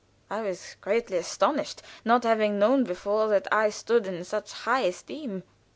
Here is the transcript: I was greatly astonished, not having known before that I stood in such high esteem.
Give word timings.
I 0.31 0.41
was 0.41 0.77
greatly 0.81 1.17
astonished, 1.17 1.83
not 2.03 2.23
having 2.23 2.57
known 2.57 2.83
before 2.85 3.27
that 3.27 3.47
I 3.53 3.69
stood 3.69 4.07
in 4.07 4.23
such 4.23 4.51
high 4.51 4.81
esteem. 4.81 5.43